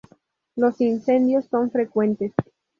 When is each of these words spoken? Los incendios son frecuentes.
Los 0.55 0.81
incendios 0.81 1.45
son 1.45 1.69
frecuentes. 1.69 2.33